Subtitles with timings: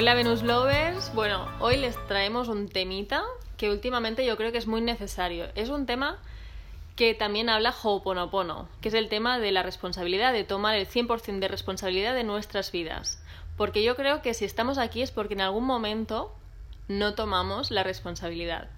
[0.00, 3.24] Hola Venus Lovers, bueno, hoy les traemos un temita
[3.56, 5.46] que últimamente yo creo que es muy necesario.
[5.56, 6.18] Es un tema
[6.94, 11.40] que también habla Ho'oponopono, que es el tema de la responsabilidad, de tomar el 100%
[11.40, 13.20] de responsabilidad de nuestras vidas.
[13.56, 16.32] Porque yo creo que si estamos aquí es porque en algún momento
[16.86, 18.68] no tomamos la responsabilidad.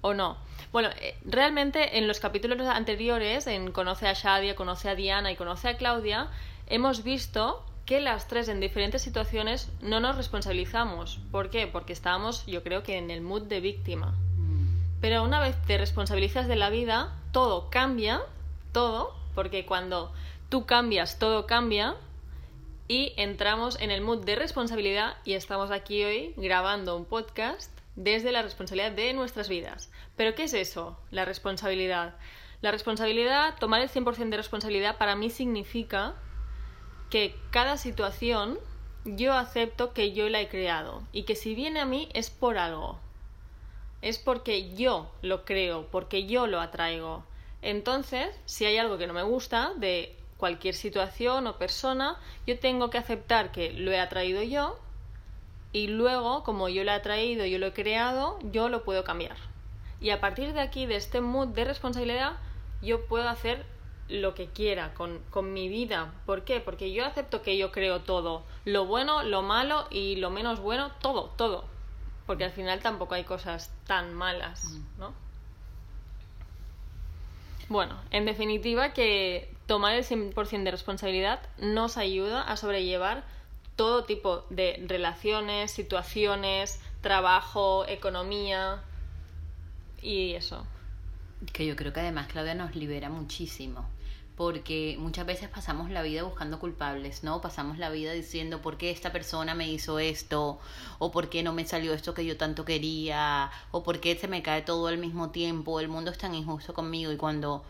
[0.00, 0.38] ¿O no?
[0.72, 5.36] Bueno, eh, realmente en los capítulos anteriores, en Conoce a Shadia, Conoce a Diana y
[5.36, 6.30] Conoce a Claudia,
[6.68, 11.20] hemos visto que las tres en diferentes situaciones no nos responsabilizamos.
[11.30, 11.66] ¿Por qué?
[11.66, 14.14] Porque estábamos, yo creo que en el mood de víctima.
[14.36, 15.00] Mm.
[15.00, 18.20] Pero una vez te responsabilizas de la vida, todo cambia,
[18.72, 20.12] todo, porque cuando
[20.50, 21.96] tú cambias, todo cambia,
[22.88, 28.32] y entramos en el mood de responsabilidad y estamos aquí hoy grabando un podcast desde
[28.32, 29.90] la responsabilidad de nuestras vidas.
[30.14, 31.00] Pero ¿qué es eso?
[31.10, 32.16] La responsabilidad.
[32.60, 36.16] La responsabilidad, tomar el 100% de responsabilidad para mí significa
[37.10, 38.58] que cada situación
[39.04, 42.58] yo acepto que yo la he creado y que si viene a mí es por
[42.58, 42.98] algo.
[44.02, 47.24] Es porque yo lo creo, porque yo lo atraigo.
[47.62, 52.90] Entonces, si hay algo que no me gusta de cualquier situación o persona, yo tengo
[52.90, 54.78] que aceptar que lo he atraído yo
[55.72, 59.36] y luego, como yo lo he atraído, yo lo he creado, yo lo puedo cambiar.
[60.00, 62.36] Y a partir de aquí, de este mood de responsabilidad,
[62.80, 63.66] yo puedo hacer
[64.08, 66.14] lo que quiera con, con, mi vida.
[66.26, 66.60] ¿Por qué?
[66.60, 68.42] Porque yo acepto que yo creo todo.
[68.64, 71.64] Lo bueno, lo malo y lo menos bueno, todo, todo.
[72.26, 75.00] Porque al final tampoco hay cosas tan malas, mm.
[75.00, 75.14] ¿no?
[77.68, 83.24] Bueno, en definitiva que tomar el 100% de responsabilidad nos ayuda a sobrellevar
[83.76, 88.82] todo tipo de relaciones, situaciones, trabajo, economía
[90.00, 90.66] y eso.
[91.52, 93.86] Que yo creo que además Claudia nos libera muchísimo
[94.38, 97.40] porque muchas veces pasamos la vida buscando culpables, ¿no?
[97.40, 100.60] Pasamos la vida diciendo por qué esta persona me hizo esto,
[101.00, 104.28] o por qué no me salió esto que yo tanto quería, o por qué se
[104.28, 107.64] me cae todo al mismo tiempo, el mundo es tan injusto conmigo y cuando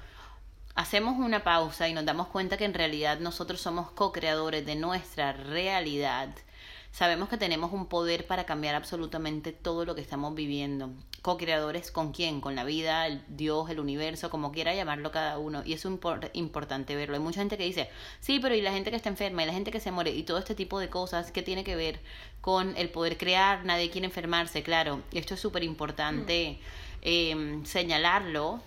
[0.75, 5.33] hacemos una pausa y nos damos cuenta que en realidad nosotros somos co-creadores de nuestra
[5.33, 6.29] realidad,
[6.93, 10.91] sabemos que tenemos un poder para cambiar absolutamente todo lo que estamos viviendo.
[11.23, 12.41] Co-creadores con quién?
[12.41, 15.63] Con la vida, el Dios, el universo, como quiera llamarlo cada uno.
[15.65, 17.15] Y eso es importante verlo.
[17.15, 17.89] Hay mucha gente que dice,
[18.21, 20.23] sí, pero y la gente que está enferma, y la gente que se muere, y
[20.23, 22.01] todo este tipo de cosas, ¿qué tiene que ver
[22.41, 23.65] con el poder crear?
[23.65, 25.03] Nadie quiere enfermarse, claro.
[25.13, 26.59] Esto es súper importante
[27.03, 28.61] em, señalarlo.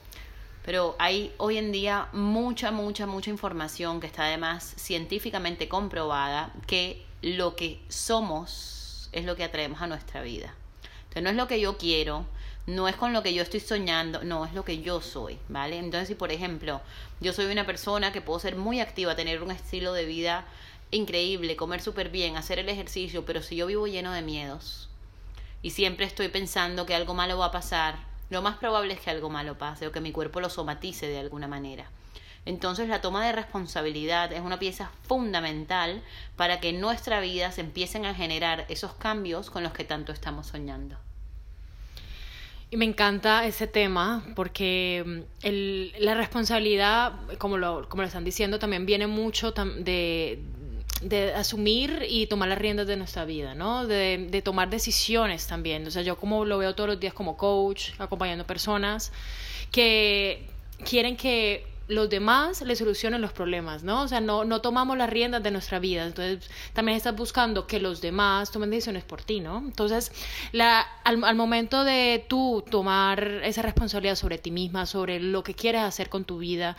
[0.63, 7.03] Pero hay hoy en día mucha, mucha, mucha información que está además científicamente comprobada que
[7.21, 10.55] lo que somos es lo que atraemos a nuestra vida.
[11.03, 12.25] Entonces no es lo que yo quiero,
[12.67, 15.77] no es con lo que yo estoy soñando, no, es lo que yo soy, ¿vale?
[15.77, 16.81] Entonces si por ejemplo
[17.19, 20.45] yo soy una persona que puedo ser muy activa, tener un estilo de vida
[20.89, 24.89] increíble, comer súper bien, hacer el ejercicio, pero si yo vivo lleno de miedos
[25.61, 27.95] y siempre estoy pensando que algo malo va a pasar,
[28.29, 31.19] lo más probable es que algo malo pase o que mi cuerpo lo somatice de
[31.19, 31.89] alguna manera.
[32.46, 36.02] Entonces la toma de responsabilidad es una pieza fundamental
[36.35, 40.12] para que en nuestra vida se empiecen a generar esos cambios con los que tanto
[40.12, 40.97] estamos soñando.
[42.72, 48.24] Y me encanta ese tema porque mm, el, la responsabilidad, como lo, como lo están
[48.24, 50.40] diciendo, también viene mucho de,
[51.01, 53.85] de asumir y tomar las riendas de nuestra vida, ¿no?
[53.85, 55.85] De, de, tomar decisiones también.
[55.85, 59.12] O sea, yo como lo veo todos los días como coach, acompañando personas
[59.69, 60.48] que
[60.86, 64.03] quieren que los demás le solucionen los problemas, ¿no?
[64.03, 66.05] O sea, no, no tomamos las riendas de nuestra vida.
[66.05, 69.57] Entonces, también estás buscando que los demás tomen decisiones por ti, ¿no?
[69.57, 70.11] Entonces,
[70.53, 75.81] la, al, momento de tú tomar esa responsabilidad sobre ti misma, sobre lo que quieres
[75.81, 76.77] hacer con tu vida,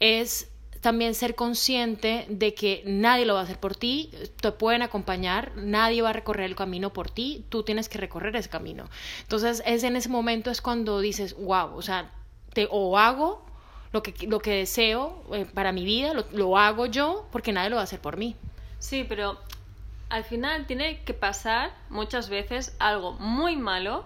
[0.00, 0.50] es
[0.80, 4.10] también ser consciente de que nadie lo va a hacer por ti,
[4.40, 8.34] te pueden acompañar, nadie va a recorrer el camino por ti, tú tienes que recorrer
[8.36, 8.88] ese camino.
[9.22, 12.12] Entonces, es en ese momento es cuando dices, wow, o sea,
[12.52, 13.45] te o hago
[13.96, 17.76] lo que, lo que deseo eh, para mi vida, lo, hago yo porque nadie lo
[17.76, 18.36] va a hacer por mí.
[18.78, 19.38] Sí, pero
[20.10, 24.04] al final tiene que pasar muchas veces algo muy malo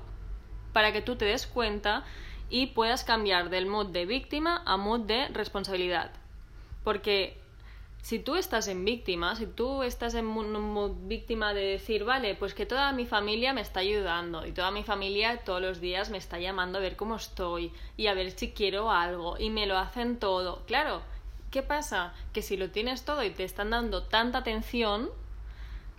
[0.73, 2.05] para que tú te des cuenta
[2.49, 6.13] y puedas cambiar del mood de víctima a mood de responsabilidad.
[6.85, 7.40] Porque
[8.03, 10.27] si tú estás en víctima, si tú estás en
[11.07, 14.83] víctima de decir, vale, pues que toda mi familia me está ayudando y toda mi
[14.83, 18.53] familia todos los días me está llamando a ver cómo estoy y a ver si
[18.53, 20.63] quiero algo y me lo hacen todo.
[20.67, 21.03] Claro,
[21.51, 22.15] ¿qué pasa?
[22.33, 25.11] Que si lo tienes todo y te están dando tanta atención,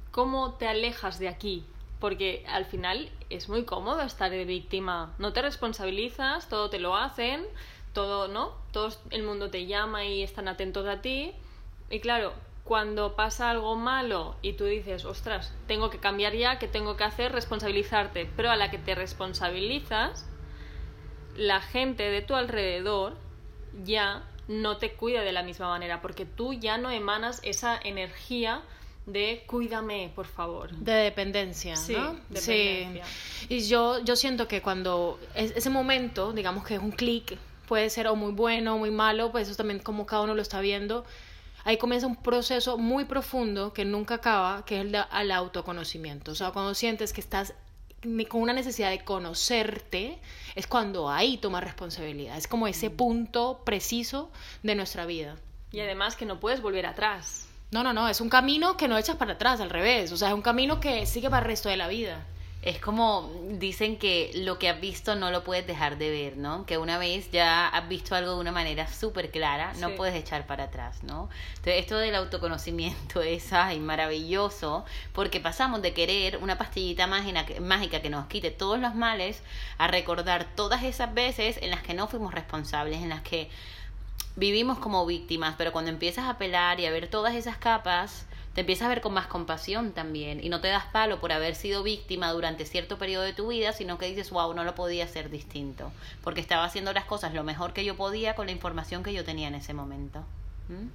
[0.09, 1.65] ¿cómo te alejas de aquí?
[1.99, 5.13] Porque al final es muy cómodo estar de víctima.
[5.19, 7.45] No te responsabilizas, todo te lo hacen,
[7.93, 8.53] todo, ¿no?
[8.71, 11.35] Todo el mundo te llama y están atentos a ti
[11.91, 12.33] y claro,
[12.63, 17.03] cuando pasa algo malo y tú dices, ostras, tengo que cambiar ya, ¿qué tengo que
[17.03, 17.31] hacer?
[17.31, 18.29] Responsabilizarte.
[18.35, 20.25] Pero a la que te responsabilizas,
[21.35, 23.17] la gente de tu alrededor
[23.83, 28.61] ya no te cuida de la misma manera, porque tú ya no emanas esa energía
[29.05, 30.71] de cuídame, por favor.
[30.71, 32.13] De dependencia, sí, ¿no?
[32.29, 33.05] Dependencia.
[33.05, 33.47] Sí.
[33.49, 37.37] Y yo, yo siento que cuando ese momento, digamos que es un clic,
[37.67, 40.41] puede ser o muy bueno o muy malo, pues eso también como cada uno lo
[40.41, 41.05] está viendo
[41.63, 46.31] ahí comienza un proceso muy profundo que nunca acaba, que es el, del autoconocimiento.
[46.31, 47.53] O sea, cuando sientes que estás
[48.29, 50.19] con una necesidad de conocerte,
[50.55, 52.37] es cuando ahí tomas responsabilidad.
[52.37, 52.95] Es como ese mm.
[52.95, 54.31] punto preciso
[54.63, 55.37] de nuestra vida.
[55.71, 57.47] Y además que no puedes volver atrás.
[57.71, 60.11] No, no, no, es un camino que no echas para atrás, al revés.
[60.11, 62.25] O sea, es un camino que sigue para el resto de la vida.
[62.61, 66.67] Es como dicen que lo que has visto no lo puedes dejar de ver, ¿no?
[66.67, 70.45] Que una vez ya has visto algo de una manera súper clara, no puedes echar
[70.45, 71.27] para atrás, ¿no?
[71.49, 78.09] Entonces, esto del autoconocimiento es ay, maravilloso, porque pasamos de querer una pastillita mágica que
[78.11, 79.41] nos quite todos los males
[79.79, 83.49] a recordar todas esas veces en las que no fuimos responsables, en las que
[84.35, 88.61] vivimos como víctimas, pero cuando empiezas a pelar y a ver todas esas capas, te
[88.61, 91.83] empiezas a ver con más compasión también y no te das palo por haber sido
[91.83, 95.29] víctima durante cierto periodo de tu vida, sino que dices, wow, no lo podía hacer
[95.29, 95.91] distinto,
[96.23, 99.23] porque estaba haciendo las cosas lo mejor que yo podía con la información que yo
[99.23, 100.19] tenía en ese momento.
[100.67, 100.87] ¿Mm?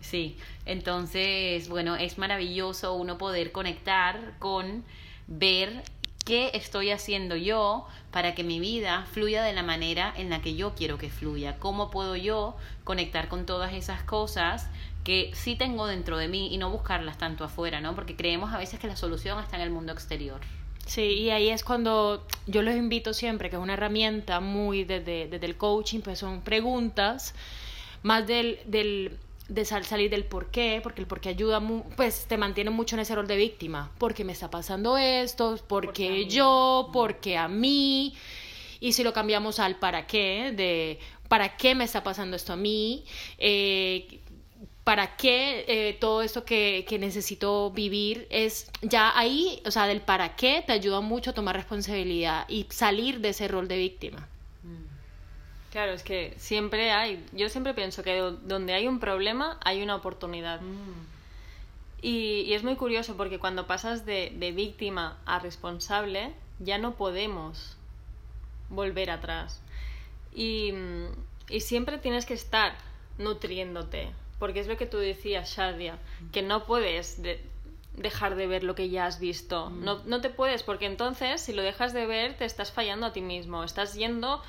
[0.00, 0.36] Sí,
[0.66, 4.84] entonces, bueno, es maravilloso uno poder conectar con
[5.28, 5.84] ver
[6.24, 10.54] qué estoy haciendo yo para que mi vida fluya de la manera en la que
[10.54, 14.68] yo quiero que fluya, cómo puedo yo conectar con todas esas cosas
[15.04, 17.94] que sí tengo dentro de mí y no buscarlas tanto afuera, ¿no?
[17.94, 20.40] Porque creemos a veces que la solución está en el mundo exterior.
[20.86, 25.28] Sí, y ahí es cuando yo los invito siempre, que es una herramienta muy desde,
[25.28, 27.34] desde el coaching, pues son preguntas,
[28.02, 29.18] más del, del
[29.48, 31.62] de salir del por qué, porque el por qué ayuda,
[31.96, 35.86] pues te mantiene mucho en ese rol de víctima, porque me está pasando esto, porque,
[35.86, 38.14] porque yo, porque a mí,
[38.80, 40.98] y si lo cambiamos al para qué, de
[41.28, 43.04] para qué me está pasando esto a mí,
[43.38, 44.20] eh,
[44.84, 50.00] para qué eh, todo esto que, que, necesito vivir es ya ahí, o sea, del
[50.00, 54.28] para qué te ayuda mucho a tomar responsabilidad y salir de ese rol de víctima.
[55.70, 59.96] Claro, es que siempre hay, yo siempre pienso que donde hay un problema hay una
[59.96, 60.60] oportunidad.
[60.60, 61.06] Mm.
[62.02, 66.96] Y, y, es muy curioso porque cuando pasas de, de víctima a responsable, ya no
[66.96, 67.78] podemos
[68.68, 69.62] volver atrás.
[70.34, 70.74] Y,
[71.48, 72.74] y siempre tienes que estar
[73.16, 74.10] nutriéndote,
[74.42, 75.98] porque es lo que tú decías, Shadia,
[76.32, 77.22] que no puedes
[77.96, 79.70] dejar de ver lo que ya has visto.
[79.70, 79.84] Mm.
[79.84, 83.12] No, no te puedes, porque entonces si lo dejas de ver te estás fallando a
[83.12, 84.42] ti mismo, estás yendo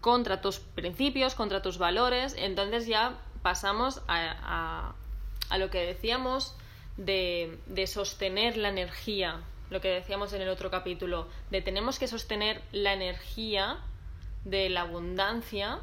[0.00, 4.94] contra tus principios, contra tus valores, entonces ya pasamos a,
[5.50, 6.54] a, lo que decíamos
[6.96, 12.08] de, de sostener la energía, lo que decíamos en el otro capítulo, de tenemos que
[12.08, 13.80] sostener la energía
[14.46, 15.80] de la abundancia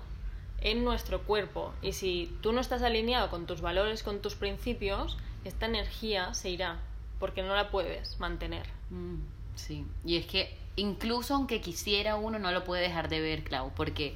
[0.64, 1.74] en nuestro cuerpo.
[1.82, 6.50] Y si tú no estás alineado con tus valores, con tus principios, esta energía se
[6.50, 6.80] irá,
[7.20, 8.66] porque no la puedes mantener.
[8.90, 9.18] Mm,
[9.56, 13.72] sí, y es que incluso aunque quisiera uno, no lo puede dejar de ver, Clau,
[13.76, 14.16] porque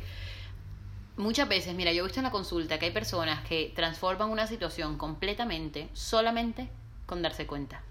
[1.18, 4.48] muchas veces, mira, yo he visto en la consulta que hay personas que transforman una
[4.48, 6.70] situación completamente solamente
[7.06, 7.84] con darse cuenta.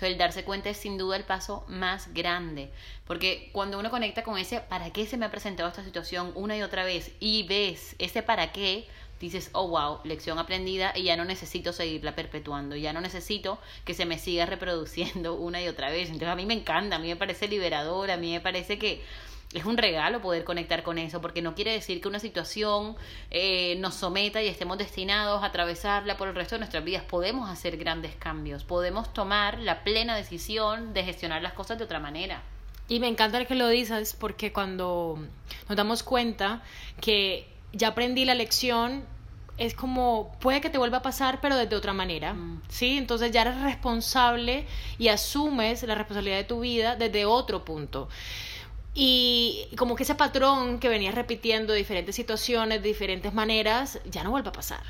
[0.00, 2.70] Entonces el darse cuenta es sin duda el paso más grande,
[3.06, 6.56] porque cuando uno conecta con ese para qué se me ha presentado esta situación una
[6.56, 8.86] y otra vez y ves ese para qué,
[9.20, 13.92] dices, oh wow, lección aprendida y ya no necesito seguirla perpetuando, ya no necesito que
[13.92, 16.08] se me siga reproduciendo una y otra vez.
[16.08, 19.02] Entonces a mí me encanta, a mí me parece liberador, a mí me parece que
[19.52, 22.96] es un regalo poder conectar con eso, porque no quiere decir que una situación
[23.30, 27.02] eh, nos someta y estemos destinados a atravesarla por el resto de nuestras vidas.
[27.02, 31.98] Podemos hacer grandes cambios, podemos tomar la plena decisión de gestionar las cosas de otra
[31.98, 32.42] manera.
[32.88, 35.18] Y me encanta que lo dices porque cuando
[35.68, 36.62] nos damos cuenta
[37.00, 39.04] que ya aprendí la lección,
[39.58, 42.62] es como, puede que te vuelva a pasar, pero desde otra manera, mm.
[42.68, 42.96] ¿sí?
[42.96, 44.64] Entonces ya eres responsable
[44.96, 48.08] y asumes la responsabilidad de tu vida desde otro punto
[48.92, 54.30] Y como que ese patrón que venías repitiendo diferentes situaciones, de diferentes maneras, ya no
[54.32, 54.82] vuelve a pasar.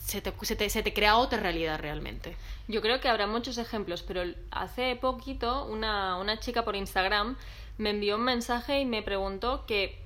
[0.00, 2.36] se, te, se, te, se te crea otra realidad realmente.
[2.66, 7.36] Yo creo que habrá muchos ejemplos, pero hace poquito una, una chica por Instagram
[7.78, 9.96] me envió un mensaje y me preguntó que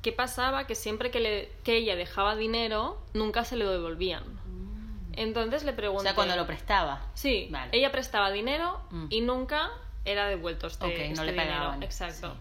[0.00, 4.22] qué pasaba que siempre que, le, que ella dejaba dinero, nunca se lo devolvían.
[4.24, 5.12] Mm.
[5.16, 6.02] Entonces le pregunté...
[6.02, 7.04] O sea, cuando lo prestaba.
[7.14, 7.70] Sí, Vale.
[7.76, 9.06] ella prestaba dinero Mm.
[9.10, 9.70] y nunca
[10.04, 11.50] era devuelto este, Ok, no este le dinero.
[11.50, 11.82] pagaban.
[11.82, 12.32] Exacto.
[12.34, 12.38] Sí.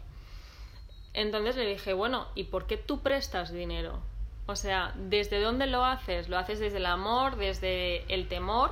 [1.16, 4.00] Entonces le dije, bueno, ¿y por qué tú prestas dinero?
[4.48, 6.28] O sea, ¿desde dónde lo haces?
[6.30, 8.72] ¿Lo haces desde el amor, desde el temor?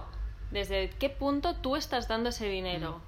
[0.51, 3.01] ¿Desde qué punto tú estás dando ese dinero?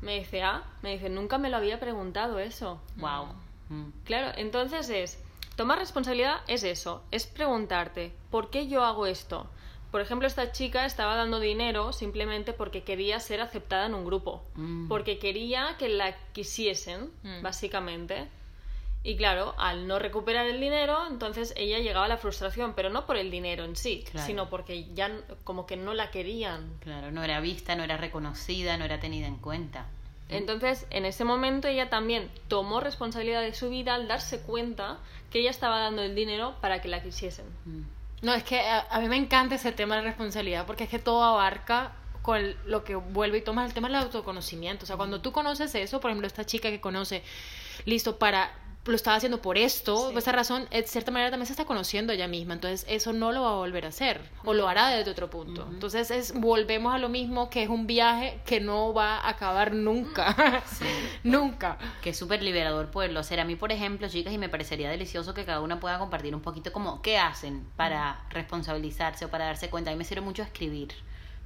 [0.00, 2.80] Me dice, ah, me dice, nunca me lo había preguntado eso.
[2.96, 3.26] Wow.
[3.68, 3.90] Mm.
[4.04, 5.22] Claro, entonces es,
[5.56, 9.50] tomar responsabilidad es eso, es preguntarte, ¿por qué yo hago esto?
[9.90, 14.44] Por ejemplo, esta chica estaba dando dinero simplemente porque quería ser aceptada en un grupo,
[14.54, 14.86] Mm.
[14.88, 17.42] porque quería que la quisiesen, Mm.
[17.42, 18.28] básicamente.
[19.04, 23.06] Y claro, al no recuperar el dinero, entonces ella llegaba a la frustración, pero no
[23.06, 24.26] por el dinero en sí, Claro.
[24.26, 25.10] sino porque ya
[25.44, 26.68] como que no la querían.
[26.80, 29.86] Claro, no era vista, no era reconocida, no era tenida en cuenta.
[30.28, 34.98] Entonces, en ese momento ella también tomó responsabilidad de su vida al darse cuenta
[35.30, 37.46] que ella estaba dando el dinero para que la quisiesen.
[37.64, 37.82] Mm.
[38.20, 40.98] No, es que a, a mí me encanta ese tema de responsabilidad porque es que
[40.98, 44.84] todo abarca con lo que vuelve y toma el tema del autoconocimiento.
[44.84, 47.22] O sea, cuando tú conoces eso, por ejemplo, esta chica que conoce,
[47.86, 48.52] listo, para
[48.90, 50.12] lo estaba haciendo por esto, Sí.
[50.12, 53.32] por esta razón, de cierta manera también se está conociendo ella misma, entonces eso no
[53.32, 55.66] lo va a volver a hacer, o lo hará desde otro punto.
[55.70, 59.74] Entonces es, volvemos a lo mismo, que es un viaje que no va a acabar
[59.74, 60.34] nunca,
[61.24, 61.78] nunca.
[62.02, 63.40] Que es súper liberador poderlo hacer.
[63.40, 66.40] A mí, por ejemplo, chicas, y me parecería delicioso que cada una pueda compartir un
[66.42, 69.90] poquito como qué hacen para responsabilizarse o para darse cuenta.
[69.90, 70.94] A mí me sirve mucho escribir,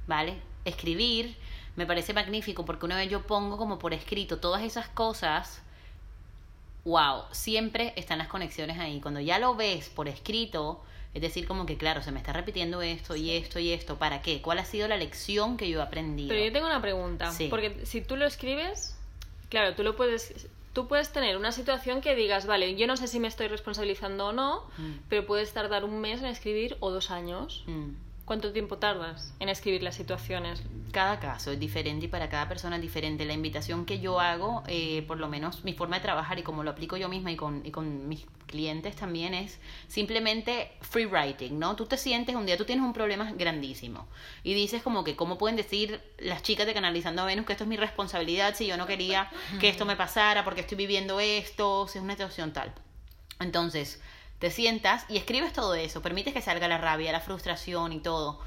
[0.07, 0.41] ¿vale?
[0.65, 1.37] Escribir
[1.75, 5.61] me parece magnífico porque una vez yo pongo como por escrito todas esas cosas,
[6.85, 8.99] wow, siempre están las conexiones ahí.
[8.99, 10.81] Cuando ya lo ves por escrito,
[11.13, 14.21] es decir, como que claro, se me está repitiendo esto y esto y esto, ¿para
[14.21, 14.41] qué?
[14.41, 16.29] ¿Cuál ha sido la lección que yo he aprendido?
[16.29, 17.47] Pero yo tengo una pregunta, Sí.
[17.49, 18.97] porque si tú lo escribes,
[19.49, 23.07] claro, tú lo puedes tú puedes tener una situación que digas, vale, yo no sé
[23.07, 24.93] si me estoy responsabilizando o no, Mm.
[25.07, 27.63] pero puedes tardar un mes en escribir o dos años.
[27.67, 27.89] Mm.
[28.25, 30.63] ¿Cuánto tiempo tardas en escribir las situaciones?
[30.93, 33.25] cada caso es diferente y para cada persona es diferente.
[33.25, 36.63] La invitación que yo hago, eh, por lo menos mi forma de trabajar y como
[36.63, 41.57] lo aplico yo misma y con, y con mis clientes también es simplemente free writing,
[41.57, 41.75] ¿no?
[41.75, 44.07] Tú te sientes, un día tú tienes un problema grandísimo
[44.43, 47.63] y dices como que, ¿cómo pueden decir las chicas de Canalizando a Venus que esto
[47.63, 51.87] es mi responsabilidad si yo no quería que esto me pasara porque estoy viviendo esto,
[51.87, 52.71] si es una situación tal?
[53.39, 53.99] Entonces,
[54.43, 58.41] te sientas y escribes todo eso, permites que salga la rabia, la frustración y todo.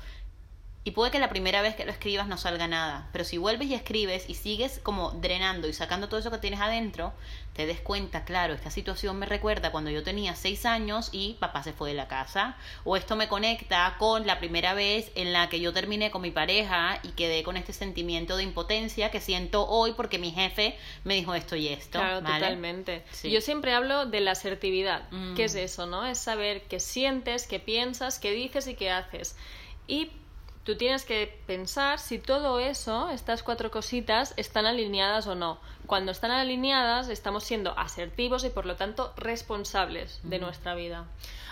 [0.86, 3.66] Y puede que la primera vez que lo escribas no salga nada, pero si vuelves
[3.66, 7.12] y escribes y sigues como drenando y sacando todo eso que tienes adentro,
[7.54, 11.64] te des cuenta, claro, esta situación me recuerda cuando yo tenía seis años y papá
[11.64, 15.48] se fue de la casa, o esto me conecta con la primera vez en la
[15.48, 19.66] que yo terminé con mi pareja y quedé con este sentimiento de impotencia que siento
[19.66, 21.98] hoy porque mi jefe me dijo esto y esto.
[21.98, 22.38] Claro, ¿vale?
[22.38, 23.02] totalmente.
[23.10, 23.32] Sí.
[23.32, 25.10] Yo siempre hablo de la asertividad.
[25.10, 25.34] Mm.
[25.34, 26.06] ¿Qué es eso, no?
[26.06, 29.34] Es saber qué sientes, qué piensas, qué dices y qué haces.
[29.88, 30.12] Y
[30.66, 35.60] tú tienes que pensar si todo eso, estas cuatro cositas, están alineadas o no.
[35.86, 41.06] Cuando están alineadas, estamos siendo asertivos y por lo tanto responsables de nuestra vida.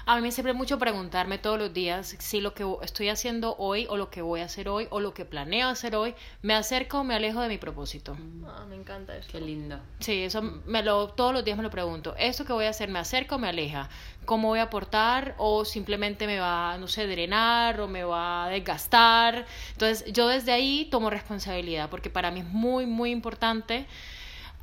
[0.06, 3.86] A mí me sirve mucho preguntarme todos los días si lo que estoy haciendo hoy
[3.88, 6.98] o lo que voy a hacer hoy o lo que planeo hacer hoy me acerca
[6.98, 8.14] o me alejo de mi propósito.
[8.46, 9.32] Ah, me encanta esto.
[9.32, 9.78] Qué lindo.
[10.00, 12.14] Sí, eso me lo, todos los días me lo pregunto.
[12.18, 13.88] ¿Esto que voy a hacer me acerca o me aleja?
[14.26, 15.36] ¿Cómo voy a aportar?
[15.38, 19.46] ¿O simplemente me va, no sé, drenar o me va a desgastar?
[19.72, 23.86] Entonces, yo desde ahí tomo responsabilidad porque para mí es muy, muy importante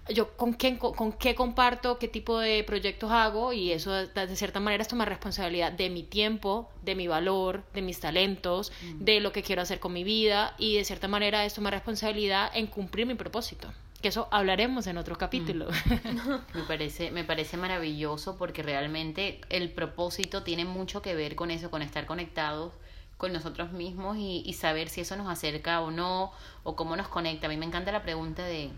[0.10, 4.36] yo con quién con, con qué comparto, qué tipo de proyectos hago y eso de,
[4.36, 9.20] cierta manera es tomar responsabilidad de mi tiempo, de mi valor, de mis talentos, de
[9.20, 12.68] lo que quiero hacer con mi vida y de cierta manera es tomar responsabilidad en
[12.68, 13.72] cumplir mi propósito.
[14.02, 15.68] Que eso hablaremos en otro capítulo.
[16.56, 21.70] Me parece, me parece maravilloso porque realmente el propósito tiene mucho que ver con eso,
[21.70, 22.74] con estar conectados
[23.18, 26.32] con nosotros mismos y, y saber si eso nos acerca o no,
[26.64, 27.46] o cómo nos conecta.
[27.46, 28.72] A mí me encanta la pregunta de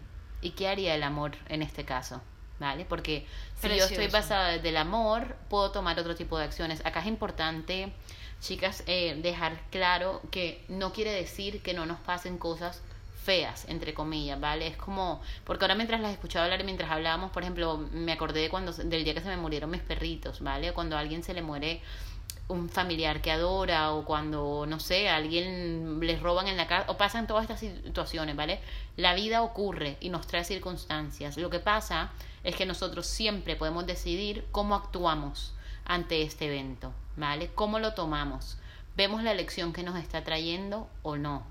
[0.44, 2.22] ¿y qué haría el amor en este caso?
[2.60, 2.86] ¿Vale?
[2.86, 3.26] Porque
[3.60, 6.86] si yo estoy basada desde el amor, puedo tomar otro tipo de acciones.
[6.86, 7.92] Acá es importante,
[8.42, 12.82] chicas, eh, dejar claro que no quiere decir que no nos pasen cosas
[13.24, 14.68] feas, entre comillas, ¿vale?
[14.68, 18.42] Es como, porque ahora mientras las escuchaba hablar y mientras hablábamos, por ejemplo, me acordé
[18.42, 20.74] de cuando, del día que se me murieron mis perritos, ¿vale?
[20.74, 21.82] Cuando a alguien se le muere
[22.48, 26.98] un familiar que adora o cuando, no sé, alguien les roban en la casa o
[26.98, 28.60] pasan todas estas situaciones, ¿vale?
[28.98, 31.38] La vida ocurre y nos trae circunstancias.
[31.38, 32.12] Lo que pasa
[32.44, 35.54] es que nosotros siempre podemos decidir cómo actuamos
[35.86, 37.50] ante este evento, ¿vale?
[37.56, 38.58] ¿Cómo lo tomamos?
[38.96, 41.44] ¿Vemos la lección que nos está trayendo o no?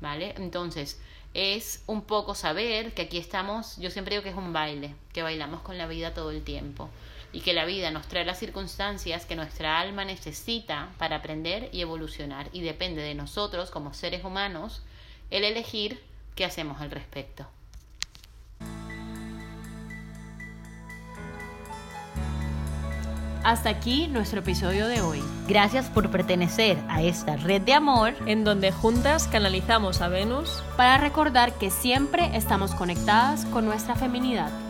[0.00, 0.34] ¿Vale?
[0.38, 1.00] Entonces,
[1.34, 5.22] es un poco saber que aquí estamos, yo siempre digo que es un baile, que
[5.22, 6.88] bailamos con la vida todo el tiempo
[7.32, 11.80] y que la vida nos trae las circunstancias que nuestra alma necesita para aprender y
[11.80, 14.82] evolucionar y depende de nosotros como seres humanos
[15.30, 16.02] el elegir
[16.34, 17.46] qué hacemos al respecto.
[23.42, 25.22] Hasta aquí nuestro episodio de hoy.
[25.48, 30.98] Gracias por pertenecer a esta red de amor en donde juntas canalizamos a Venus para
[30.98, 34.69] recordar que siempre estamos conectadas con nuestra feminidad.